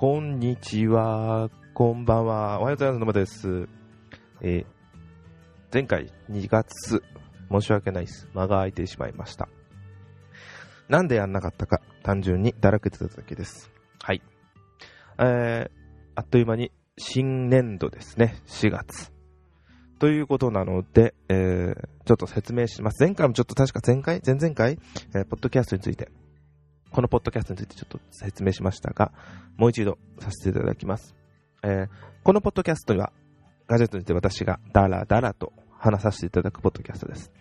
[0.00, 3.68] こんにちは、こんばんは、おはようございます、野間です。
[4.40, 4.66] えー
[5.70, 7.02] 前回2月、
[7.50, 8.26] 申し訳ないです。
[8.32, 9.50] 間が空いてしまいました。
[10.88, 13.70] なんでやんなかったか、単純にだらけてただけです。
[14.02, 14.22] はい。
[15.18, 15.70] えー、
[16.14, 19.12] あっという間に新年度ですね、4月。
[19.98, 21.74] ということなので、えー、
[22.06, 23.02] ちょっと説明します。
[23.02, 24.78] 前回もちょっと確か前回、前々回、
[25.14, 26.08] えーポッドキャストについて、
[26.90, 29.12] このポッドキャストについてちょっと説明しましたが、
[29.56, 31.14] もう一度させていただきます。
[31.62, 33.14] えーこのポッドキャストには、
[33.66, 37.32] ガジェットについて私がダラダラと話させていただくポッドキャストです。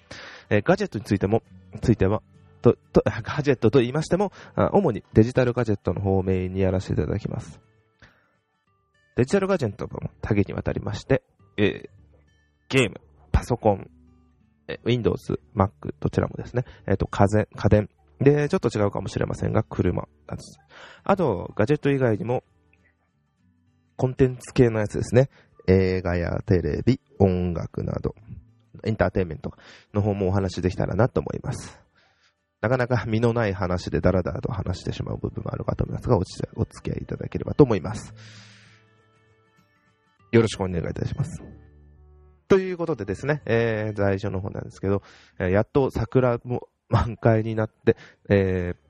[0.50, 1.44] えーガジェットについても、
[1.82, 2.22] ついては、
[2.62, 4.32] と、と、 ガジェットと言いましても、
[4.72, 7.60] 主にデジタルガジェットの方面にやらせていただきます。
[9.18, 11.24] デジタルガジェットも多岐にわたりまして、
[11.58, 11.90] えー
[12.70, 13.90] ゲーム、パソコン、
[14.68, 17.90] えー Windows、Mac、どちらもですね、えっ、と、家電、家電、
[18.20, 20.60] で、ちょっと違うかもしれませんが、車なんです。
[21.04, 22.44] あと、ガジェット以外にも、
[23.96, 25.30] コンテンツ系のやつですね。
[25.68, 28.16] 映画やテレビ、音楽など、
[28.84, 29.54] エンターテインメント
[29.94, 31.80] の方もお話できたらなと思います。
[32.62, 36.24] なかなか身のない話でダラダラと話してしまう部分もあるかと思いますが、お
[36.66, 38.14] 付き合いいただければと思います。
[40.32, 41.42] よろしくお願いいたします。
[42.50, 45.04] ということでですね、えー、最初の方なんですけど、
[45.40, 47.96] えーやっと桜も満開になって、
[48.30, 48.90] えー、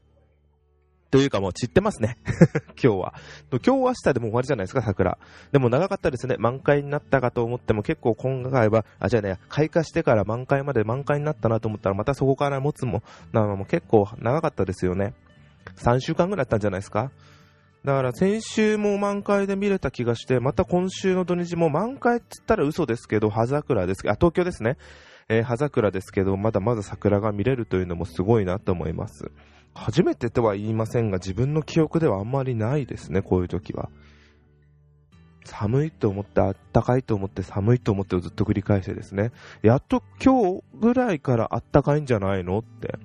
[1.12, 2.18] というかもう散ってますね。
[2.82, 3.14] 今日は。
[3.52, 5.18] 今日明日でも終わりじゃないですか、桜。
[5.52, 6.36] でも長かったですね。
[6.38, 13.02] 満開になったかと思っても結構今回は、あ、じゃあね、開花してから満開まで満開になったなと思ったらまたそこから持つも、
[13.34, 15.14] なも結構長かったですよね。
[15.78, 17.12] 3週間ぐらいあったんじゃないですか。
[17.84, 24.78] だから先週も満開で見れた気がして、また今週の土日も満開って言ったら嘘ですけど、葉桜ですけど、あ、東京ですね。
[25.30, 29.32] えー葉桜ですけど、まだまだ桜が見れるというのもすごいなと思います。
[29.76, 33.90] 初めてとは言いませんが、自分の記憶ではあんまりないですね、こういう時は。
[35.46, 39.32] 寒いと思って、あったかいと思って、寒いと思ってをずっと繰り返してですね。
[39.62, 42.96] やっと今日ぐらいからあったかいんじゃないのって。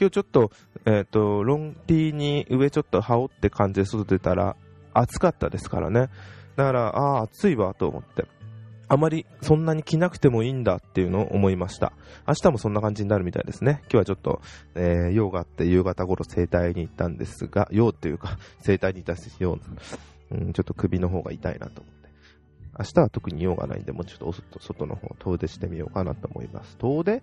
[0.00, 0.50] 今日ちょっと、
[0.84, 4.56] えっ、と、ロンティーに上ちょっと羽織って感じで外出たら、
[4.94, 6.08] 暑かったですからね。
[6.56, 8.26] だから、ああ、暑いわと思って。
[8.88, 11.92] あまりそんなに着なくてもいいんだっていうのを思いました。
[12.26, 13.80] 明日もそんな感じになるみたいですね。
[13.82, 14.40] 今日はちょっと、
[14.74, 22.08] えー用があって夕方頃整体に行ったんですが、用っていうか、整体に行ったような、うん、ちょっと首の方が痛いなと思って。
[22.78, 26.76] 明日は特に用がないんで、もうちょっと外の方遠出してみようかなと思います。
[26.78, 27.22] 遠出？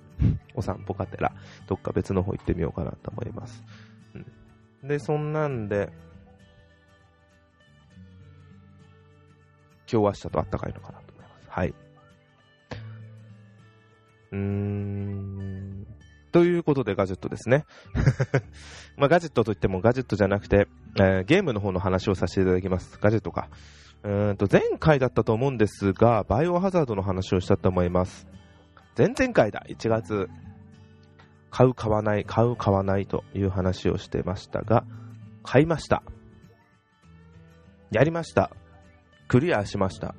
[0.53, 1.32] お散歩がてら、
[1.68, 3.64] どっか別の方行ってみようかなと思います。
[4.14, 5.90] うん、で、そんなんで、
[9.92, 11.05] 今日明日と暖かいのかな。
[11.56, 11.74] はい。
[14.34, 15.88] うーん。
[16.34, 17.66] ということでガジェットですね。
[18.98, 20.68] まあガジェットといってもガジェットじゃなくて、
[21.00, 23.00] えーゲームの方の話をさせていただきます。
[23.00, 23.48] ガジェットか。
[24.04, 28.28] うんと前回だったと思うんですが、バイオハザードの話をしたと思います。
[28.98, 30.30] 前々回だ、1月。
[31.52, 34.84] 買う、買わない、買う、買わないという話をしてましたが、
[35.42, 36.04] 買いました。
[37.92, 38.52] やりました。
[39.30, 40.16] クリアしました。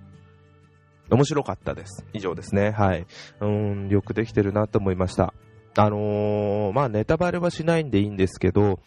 [1.11, 2.05] 面白かったです。
[2.13, 2.71] 以上ですね。
[2.71, 3.07] はい。
[3.41, 5.35] うん、よくできてるなと思いました。
[5.77, 8.81] あのー、まあ、ネタバレはしないんでいいんですけど、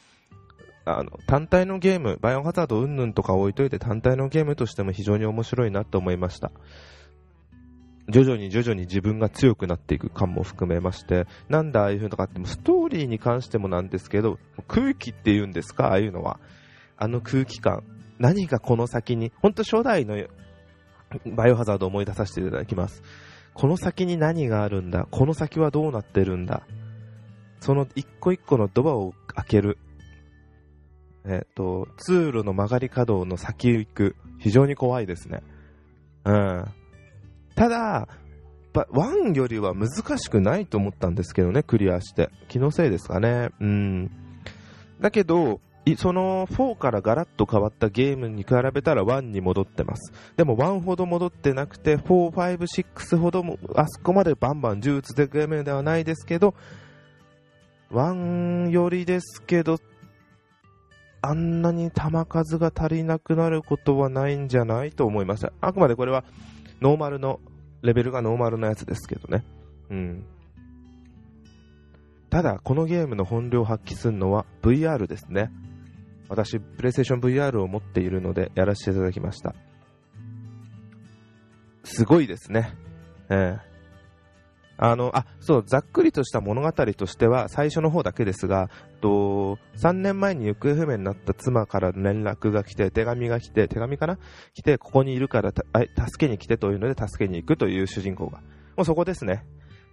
[0.86, 6.52] あの、単体のゲーム、バイオハザードうんぬんとか置いといて単体のゲームとしても非常に面白いなと思いました。
[8.10, 16.40] 徐々に徐々に自分が強くなっていく感も含めまして、なんだああいう風とかっても、ストーリーに関してもなんですけど、空気って言うんですかああいうのは。
[16.98, 17.84] あの空気感。
[18.18, 20.18] 何がこの先に、本当初代の
[21.26, 23.02] バイオハザードを思い出させていただきます。
[23.54, 25.08] この先に何があるんだ？
[25.10, 26.64] この先はどうなってるんだ？
[27.60, 29.78] その一個一個のドアを開ける。
[31.26, 34.16] えっ、と、通路の曲がり角の先行く。
[34.40, 35.44] 非常に怖いですね。
[36.24, 36.66] うん。
[37.56, 38.08] ただ、
[38.72, 42.30] ば1よりは難しくないと思ったんですけどね、クリアして。
[42.48, 43.50] 気のせいですかね。
[43.60, 44.12] うん。
[45.02, 45.60] だけど、
[45.98, 50.14] その4からガラッと変わったゲームに比べたら1に戻ってます。
[50.38, 56.54] でも1ほど戻ってなくて、4、5、6ほども、あそこまでバンバン銃撃つゲームではないですけど、
[57.92, 59.80] 1よりですけど、
[61.22, 65.52] あんなに弾数が足りなくなることはないんじゃないと思いました。
[65.60, 66.24] あくまでこれは
[66.82, 67.40] ノーマルの、
[67.82, 69.44] レベルがノーマルのやつですけどね。
[69.90, 70.26] うん。
[72.30, 75.52] ただ、このゲームの本領を発揮するのは VR ですね。
[76.30, 79.56] 私、プレイステーション VR を持っているので、やらせていただきました。
[81.84, 82.74] すごいですね。
[83.30, 83.70] ええ
[84.82, 88.70] あの、あ、そう、ざっくりとした物語としては、最初の方だけですが、
[89.02, 94.18] と、3年前に行方不明になった妻から連絡が来て、手紙が来て、手紙かな？
[94.54, 98.40] 来て、ここにいるから助けに来てというので、助けに行くという主人公が。
[98.78, 99.46] もうそこですね。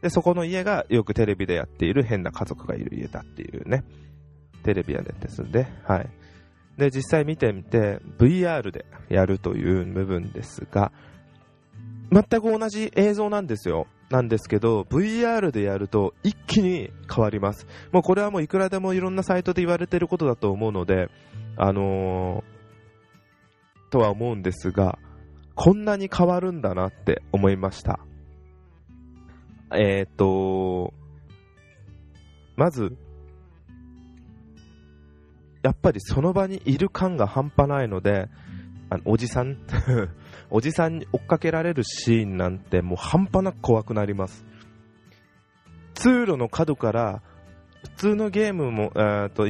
[0.03, 3.83] で、そこの家がよくテレビでやっている変な家族がいる家だっていうね。
[4.63, 6.09] テレビやでですんで、はい。
[6.77, 10.93] で、実際見てみて、VR でやるという部分ですが、
[12.11, 13.87] 全く同じ映像なんですよ。
[14.11, 17.67] なんですけど、VR でやると一気に変わります。
[17.93, 21.11] もうこれはもういくらでもいろんなサイトで言われてることだと思うので、
[21.57, 24.99] あのー、とは思うんですが、
[25.55, 27.99] こんなに変わるんだなって思いました。
[29.73, 30.93] えっ、ー、と、
[32.57, 32.97] まず、
[35.67, 38.29] やっぱりその場にいる感が半端ないので、
[38.89, 39.57] あのおじさん
[40.49, 44.47] おじさんに追っかけられるシーンなんてもう半端なく怖くなります。
[45.95, 47.21] 通路の角から
[47.83, 49.49] 普通のゲームも、えーと、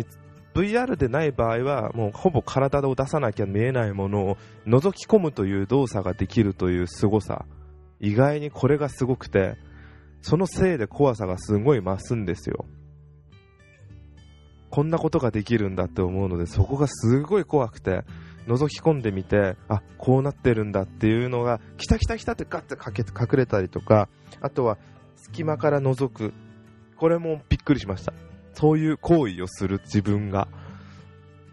[0.55, 4.37] VR でない場合はもうほぼ体を出さなきゃ見えないものを
[4.67, 7.45] 覗き込むという動作ができるという凄さ
[8.01, 9.59] 意外にこれがすごくて
[10.23, 12.65] そのせいで怖さがすごい増すんですよ
[14.77, 18.05] こんなことができるんだって思うのでそこがすごい怖くて
[18.47, 24.11] 覗き込んでみて、あ、こうなってるんだっていうのが、来た来た来たってガッてかけ隠れたりとか、
[24.43, 24.77] あとは
[25.17, 26.35] 隙間から覗く。
[26.97, 28.13] これもびっくりしました。
[28.53, 30.47] そういう行為をする自分が、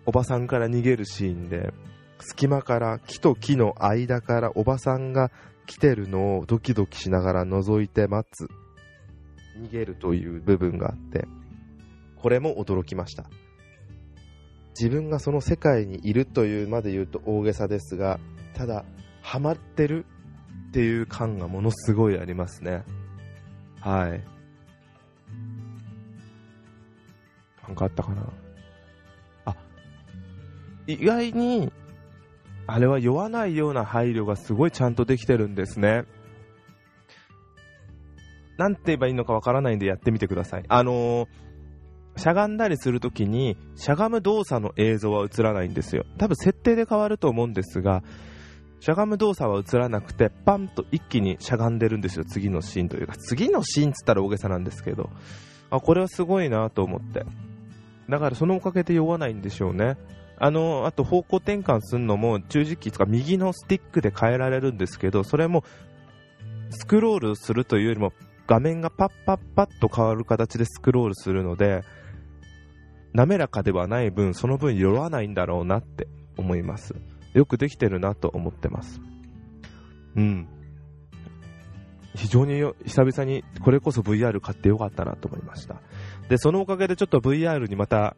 [0.05, 1.73] おばさんから逃げるシーンで、
[2.19, 5.31] 隙間から木と木の間からおばさんが
[5.65, 8.49] 来てるのをドキドキしながら覗いて待つ。
[9.57, 11.25] 逃げるという部分があって、
[12.23, 13.25] これも驚きました。
[14.79, 18.17] 自分がその世界にいるというまで言うと大げさですが、
[18.53, 18.85] ただ、
[19.21, 20.05] ハマってる
[20.69, 22.83] っていう感がものすごいありますね。
[23.81, 24.23] はい。
[27.67, 28.29] なんかあったかな。
[29.43, 29.55] あ、
[30.87, 31.73] 意外に、
[32.67, 36.05] あれは酔わないような配慮がすごいちゃんとできてるんですね。
[38.57, 40.63] なんて言えばいいのかわからないんでやってみてください。
[40.69, 41.43] あのー
[42.15, 46.05] しゃがんだりするときに、しゃがむ動作の映像は映らないんですよ。
[46.17, 48.03] 多分設定で変わると思うんですが、
[48.79, 53.15] しゃがむ動作は映らなくて、パンと一気にしゃがんでるんですよ、次のシーンというか。
[53.17, 55.09] 次のシーンっつったら大げさなんですけど。
[55.69, 57.25] あ、これはすごいなと思って。
[58.09, 59.97] だからそのおかげで酔わないんでしょうね。
[60.37, 65.63] あの、あと方向転換するのも十字キーとか右のスティックで変えられるんですけど、それも
[66.69, 68.11] スクロールするというよりも
[68.47, 71.83] 画面がパッパッパッと変わる形でスクロールするので、
[73.13, 76.07] 滑らかではない分、その分酔わないんだろうなって
[76.37, 76.95] 思います。
[77.33, 79.01] よくできてるなと思ってます。
[80.15, 80.47] うん。
[82.15, 85.81] 非常に久々にこれこそ VR 買ってよかったなと思いました。
[86.29, 88.15] で、そのおかげでちょっと VR にまた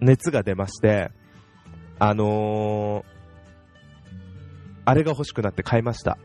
[0.00, 1.10] 熱が出まして、
[1.98, 3.04] あのー、
[4.84, 6.18] あれが欲しくなって買いました。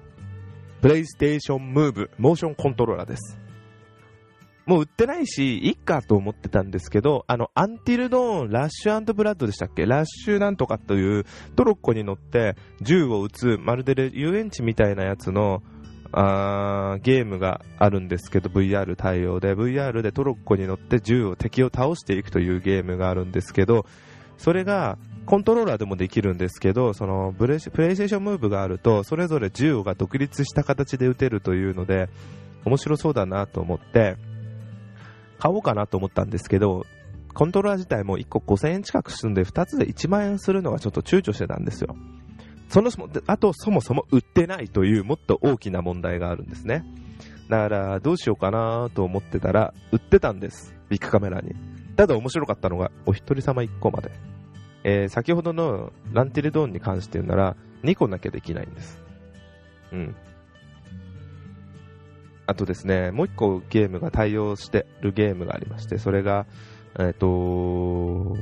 [0.82, 3.38] プレイステーションムーブモーションコントローラーです。
[4.66, 9.86] もう売ってないし、いっかと思ってたんですけど、あの、アンティルドーン、ラッシュブラッドでしたっけ？
[9.86, 11.26] ラッシュなんとかという
[11.56, 15.64] トロッコに乗って銃を撃つ、まるで遊園地みたいなやつの、
[16.14, 23.86] あーゲームがあるんですけど、VR 対応で、VR でトロッコに乗って銃を、敵を倒していくというゲームがあるんですけど、
[24.38, 32.10] それが、コントローラーでもできるんですけど、そのプレイステーションムーブがあると、それぞれ銃が独立した形で撃てるというので、
[32.66, 34.18] 面白そうだなと思って、
[35.42, 36.86] 買おうかなと思ったんですけど、
[37.34, 41.96] コントローラー自体も1個5000円近くするんで、2つで1万円するのがちょっと躊躇してたんですよ。
[42.70, 42.92] その、
[43.26, 46.86] あとそもそも売ってないというもっと大きな問題があるんですね。
[47.50, 50.76] だからどうしようかなと思ってたら、売ってたんです。
[50.90, 51.56] ビッグカメラに。
[51.96, 54.12] ただ面白かったのが、お一人様1個まで。
[54.84, 59.02] えー、先ほどのランティレドーンに関して言うなら、2個なきゃできないんです。
[59.92, 60.16] うん。
[62.52, 66.46] あとですね、もう一個ゲームが対応してるゲームがありまして、それが、
[67.00, 68.36] えっ、ー、と、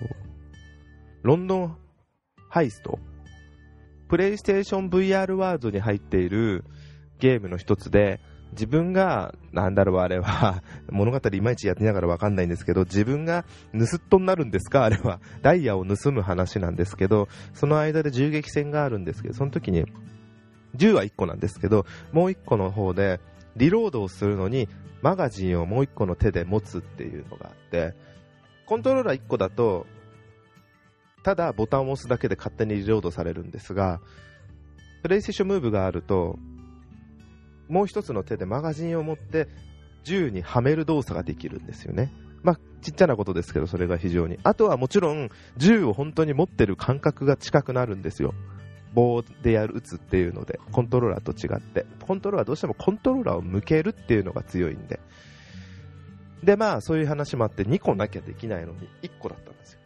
[1.22, 1.78] ロンドン
[2.50, 2.98] ハイスト。
[4.08, 6.66] プレイステーション VR ワールドに入っている
[7.20, 8.20] ゲームの一つで、
[8.54, 14.86] 自分が、なんだろう、あれは、 物語いまいちやってながらわかんないんですけど、自分が盗っ人になるんですか？
[14.86, 15.20] あれは。
[15.44, 19.86] ダイヤを盗む話なんですけど、その間で銃撃戦があるんですけど、その時に、
[20.74, 23.20] 銃は1個なんですけど、もう1個の方で、
[23.56, 24.68] リロードをするのに
[25.01, 27.94] マガジンをもう1個の手で持つっていうのがあって
[28.65, 29.86] コントローラー1個だと
[31.24, 34.01] ただボタンを押すだけで勝手にリロードされるんですが
[35.01, 36.38] プレイステーションムーブがあると
[37.70, 39.48] もう1つの手でマガジンを持って
[40.03, 42.12] 銃にはめる動作ができるんですよね。
[42.41, 44.39] まあ、ちっちゃなことですけど、それが非常に。
[44.44, 48.34] あとはもちろん、銃を本当に持ってる感覚が近くなるんですよ。
[48.93, 51.86] 棒でやる、撃つっていうので、コントローラーと違って。
[52.05, 55.00] コントローラーどうしてもコントローラーを向けるっていうのが強いんで。
[56.43, 59.79] で、まあ、そういう話もあって、2個なきゃできないのに、1個だったんですよ。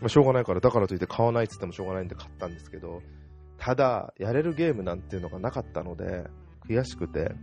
[0.00, 3.02] まあ、しょうがないから、だからといって買わないって言ってもしょうがないんで買ったんですけど、
[3.58, 6.24] ただ、やれるゲームなんていうのがなかったので、
[6.66, 7.34] 悔しくて、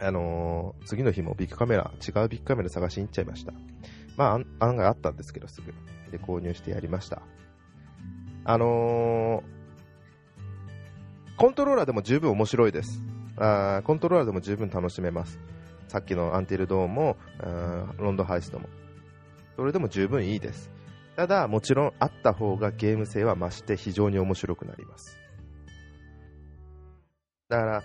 [0.00, 3.52] あのー、次の日もビッグカメラ、違うビッグカメラ探しに行っちゃいました。
[4.16, 5.74] まあ、案外あったんですけど、すぐ。
[6.10, 7.22] で、購入してやりました。
[8.48, 13.02] あのー、コントローラーでも十分面白いです。
[13.38, 15.40] あコントローラーでも十分楽しめます。
[15.88, 18.68] さっきのアンティルドーンも、ーロンドハイストも。
[19.56, 20.70] それでも十分いいです。
[21.16, 25.18] ただ、もちろんあった方がゲーム性は増して非常に面白くなります。
[27.48, 27.82] だから、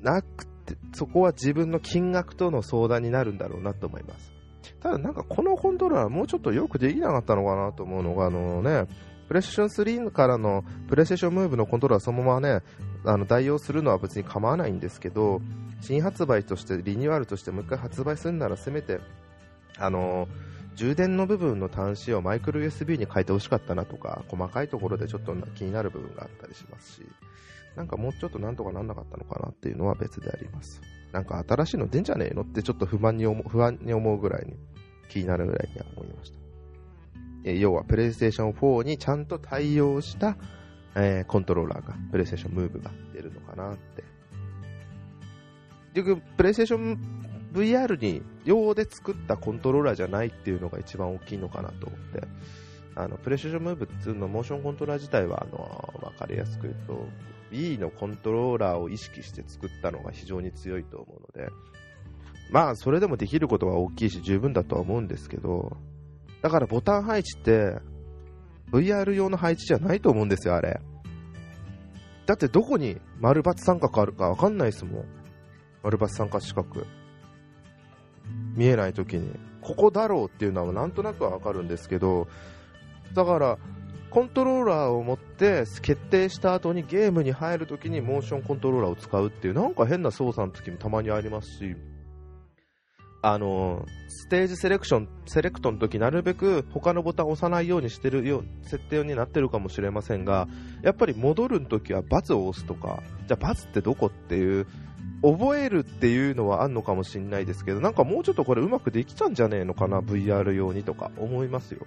[0.00, 4.32] なくて、そこは自分の金額との相談になるんだろうなと思います。
[4.80, 8.86] ただなんかこのコントローラーもうちょっとよくできなかったのかなと思うのが、あのね、
[9.28, 12.62] プレイステーション3からのプレイステーションムーブのコントローラーそのままね、
[13.04, 15.40] あの代用するのは別に構わないんですけど、
[15.80, 19.00] 新発売としてリニューアルとしてもう一回発売するならせめて、
[19.78, 20.28] あの
[20.74, 27.02] 充電の部分の端子をマイクロ USB に変えてほしかったなとか、細かいところでちょっと気になる部分があったりしますし、
[27.76, 30.80] なんかもうちょっとなんとかなんなかったのかなっていうのは別であります。
[31.12, 34.54] なんか新しいの出んじゃねえのってちょっと不満に思不安に思うぐらいに
[35.08, 36.45] 気になるぐらいには思いました。
[37.46, 40.36] え要はプレイステーション4にちゃんと対応した、
[40.96, 44.04] えー、コントローラーが、プレイステーションムーブが出るのかなって。
[45.94, 46.98] 結局、プレイステーション
[47.52, 52.22] VR に用で作ったコントローラーじゃないっていうのが一番大きいのかなと思って。
[52.96, 57.06] あの、プレイステーションムーブっていうのモーションコントローラー自体は、あの、わかりやすく言うと、
[57.52, 61.52] Wii のコントローラーを意識して作ったのが非常に強いと思うので、
[62.50, 65.76] まあ、それでもできることは大きいし十分だとは思うんですけど、
[66.42, 67.78] だからボタン配置って、
[68.70, 70.80] VR 用の配置じゃないと思うんですよ、あれ。
[72.26, 75.04] だってどこに丸×三角あるかわかんないですもん。
[75.82, 76.84] 丸×三角四角。
[78.56, 79.38] 見えないときに。
[79.60, 82.28] ここだろうっていうのはなんとなくはわかるんですけど、
[83.14, 83.58] だから、
[84.10, 91.76] コントローラーを持って決定した後にゲームに入るときにモーションコントローラーを使うっていうなんか変な操作の時もたまにありますし、
[93.28, 100.46] あのステージセレクション、セレクトの時なるべく他のボタンを押さないようにしてるよ設定になってるかもしれませんが、
[100.82, 104.68] やっぱり戻るときは×を押すとか、じゃあ×ってどこっていう、
[105.22, 111.84] 覚えるっていうのはあんのかもしれないですけど、なんかもうちょっとこれうまくできたんじゃねえのかな、VR 用にとか思いますよ。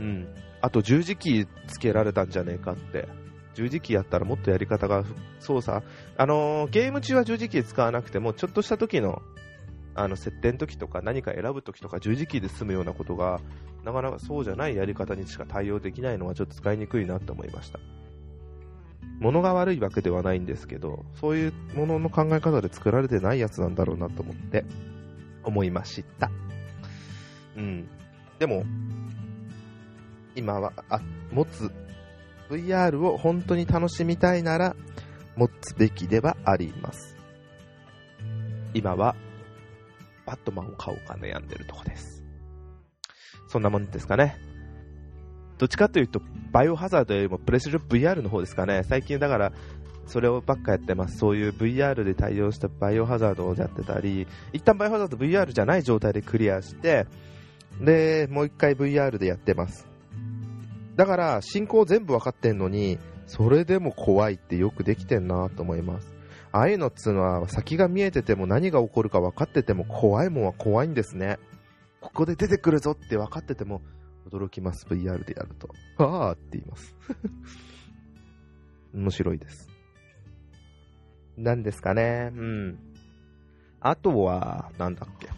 [0.00, 0.26] うん。
[0.62, 3.08] あと十字キーつけられたんじゃねえかって。
[3.52, 5.04] 十字キーやったらもっとやり方が
[5.40, 5.86] 操作、
[6.16, 9.20] あのー、ゲーム中は十字キー使わなくても、ちょっとした時の
[9.96, 13.40] あの設定の時とか何か選ぶ時とか十字キーで済むようなことが
[13.82, 17.80] なかなかそうじゃないやり方にしか対応できないのはちょっと使いにくいなと思いました。
[19.18, 24.66] 物が悪いわけではないんですけどそういうものの考え方で作られてないやつなんだろうなと思って
[25.42, 26.30] 思いました。
[27.56, 27.88] うん。
[28.38, 28.64] でも
[30.34, 31.00] 今はあ
[31.32, 31.70] 持つ。
[32.50, 34.76] VR を本当に楽しみたいなら
[35.34, 37.16] 持つべきではあります。
[38.72, 39.16] 今は
[40.26, 42.24] バットマンを買おうか悩んでるとこです。
[43.48, 44.36] そんなもんですかね。
[45.58, 46.20] どっちかというと、
[46.52, 48.82] バイオハザードよりもプレステーション VR の方ですかね。
[48.84, 49.52] 最近だから、
[50.06, 51.18] それをばっかやってます。
[51.18, 57.06] そういう VR で対応したバイオハザードをやってたり、一旦バイオハザード VR じゃない状態でクリアして、
[57.80, 59.86] で、もう一回 VR でやってます。
[60.96, 66.15] だから、進行全部わかってんのに、それでも怖いってよくできてんなと思います。
[66.56, 71.38] ああいうのっつうのは先が見えてても何が起こるか分かってても怖いもんは怖いんですね。
[72.00, 73.82] ここで出てくるぞって分かってても
[74.30, 74.86] 驚きます。
[74.86, 75.68] VR でやると。
[75.98, 76.96] ああって言います。
[78.94, 79.68] 面白いです。
[81.36, 82.30] 何ですかね。
[82.34, 82.78] うん。
[83.80, 85.28] あとは、なんだっけ。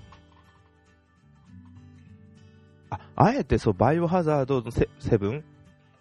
[2.91, 5.45] あ、あえてそう、バイオハザードのセセブン？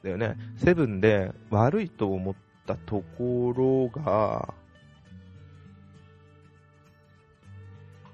[0.03, 0.36] だよね。
[0.57, 2.36] セブンで悪いと思っ
[2.67, 4.53] たところが、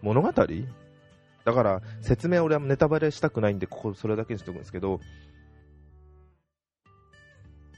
[0.03, 0.31] 物語？
[0.31, 5.00] だから、説明俺はネタバレしたくないんで、ここそれだけにしておくんですけど、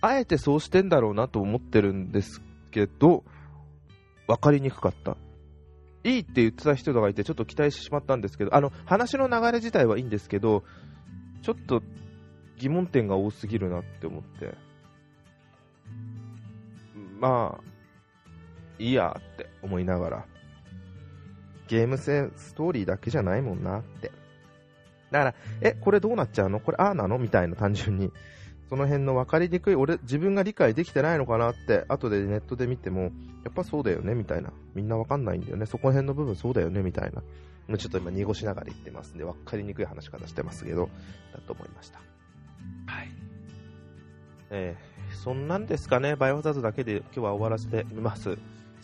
[0.01, 2.41] あえてそうしてんだろうなと思ってるんです
[2.72, 3.24] けど、
[4.27, 5.17] 分かりにくかった。
[6.03, 10.63] いいって言ってた人がいて、ちょっと期待してしまったんですけど、あの、話の流れ自体はいいんですけど、
[11.41, 11.82] ちょっと
[12.58, 14.53] 疑問点が多すぎるなって思って。
[17.20, 17.63] まあ、
[18.77, 20.25] いいやって思いながら。
[21.67, 24.12] ゲーム性、ストーリーだけじゃないもんなって。
[25.12, 26.60] だから、え、これどうなっちゃうの？
[26.60, 27.17] これああなの？
[27.17, 28.12] みたいな単純に。
[28.69, 33.12] その辺の分かりにくい、俺、自分が理解できてないのかなって、後でネットで見ても、
[33.43, 34.15] やっぱそうだよね？
[34.15, 34.51] みたいな。
[34.74, 35.67] みんな分かんないんだよね？
[35.67, 36.81] そこら辺の部分そうだよね？
[36.81, 37.22] みたいな。
[37.67, 40.89] もうちょっと今濁しながら言ってますんで、分かりにくい話し方してますけど、
[41.34, 42.00] だと思いました。
[42.88, 43.12] はい。
[44.50, 46.15] えー、そんなんですかね？
[46.15, 48.38] バイオハザードだけで今日は終わらせてみます。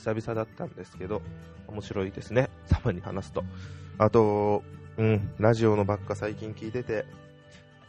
[0.04, 1.22] 久々だったんですけど、
[1.68, 2.50] 面白いですね。
[2.68, 3.44] たまに話すと。
[4.00, 4.64] あと、
[4.98, 7.06] うん、ラジオのばっか最近聞いてて、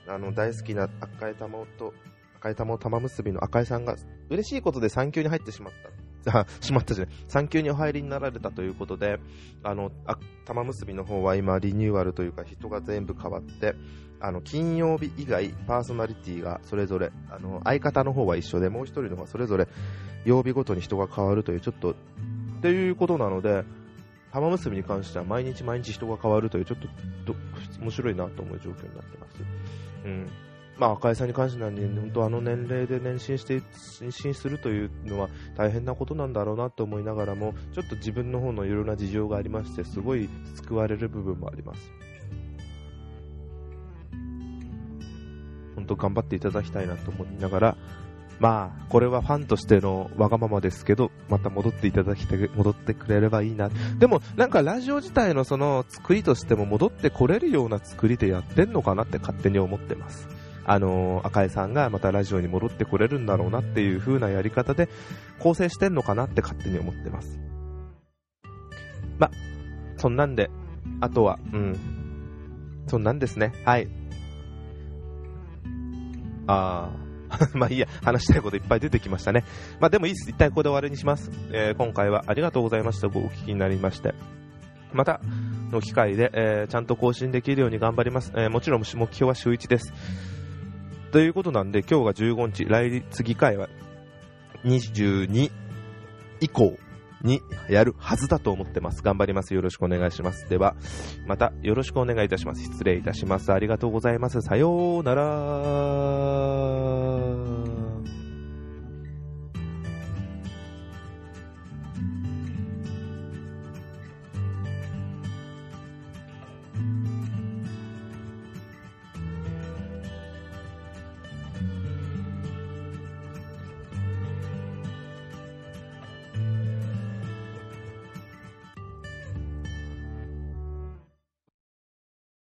[0.06, 1.94] あの、大好きな赤い玉と、
[2.36, 3.96] 赤い玉玉結びの赤井さんが、
[4.28, 6.01] 嬉しいことで産休に入ってしまった。
[6.26, 7.14] あ、しまったじゃない。
[7.28, 9.18] 産休にお入りになられたということで、
[9.62, 13.74] あの、あ玉結びの方は今リニューアルというか人が全部変わって、
[14.20, 19.66] あの、金曜日以外パーソナリティがそれぞれ、あの、相方の方は一緒で、もう一人の方はそれぞれ
[20.24, 21.94] 曜日ごとに人が変わるという、ちょっと、っ
[22.62, 23.64] ていうことなので、
[24.32, 27.34] 玉結びに関しては毎日毎日人が変わるという、ちょっと
[27.80, 29.42] 面白いなと思う状況になってます。
[30.04, 30.28] うん。
[30.78, 41.92] まあ、赤井さんに関してはね、本当あの年齢で年進して、妊娠するというのは大変なことなんだろうなと思いながらも、ちょっと自分の方のいろいろな事情がありまして、すごい救われる部分もあります。
[45.74, 47.76] 本当頑張っていただきたいなと思いながら、
[48.42, 53.70] まあ、これはファンとしてのわがままですけど、また戻っていただきた、戻ってくれればいいな。
[53.98, 60.28] でも、なんかラジオ自体のその作りとしても戻ってこれるような作りでやってんのかなって勝手に思ってます。
[60.64, 64.88] あのー、赤井さんがまたラジオに戻ってこれるんだろうなっていう風なやり方で
[65.38, 67.38] 構成してんのかなって勝手に思ってます。
[69.18, 69.30] ま、
[69.96, 70.50] そんなんで、
[71.00, 71.76] あとは、うん。
[72.86, 73.52] そんなんですね。
[73.64, 73.88] はい。
[76.46, 77.02] あー。
[77.56, 79.44] まあいいや、話したいこといっぱい出てきましたね。
[79.80, 80.30] まあでもいいです。
[80.30, 81.30] 一旦ここで終わりにします。
[81.52, 83.08] えー今回はありがとうございました。
[83.08, 84.14] ごお聞きになりまして。
[84.92, 85.20] また
[85.70, 88.32] の機会で、えーちゃんと更新できるように頑張ります。
[88.36, 89.92] えーもちろん目標は週1です。
[91.12, 93.68] ということなんで、今日が15日、来日議会は
[94.64, 95.50] 22
[96.40, 96.78] 以降
[97.22, 99.02] にやるはずだと思ってます。
[99.02, 99.52] 頑張ります。
[99.52, 100.48] よろしくお願いします。
[100.48, 100.74] では、
[101.26, 102.62] またよろしくお願いいたします。
[102.62, 103.52] 失礼いたします。
[103.52, 104.40] ありがとうございます。
[104.40, 106.91] さようなら。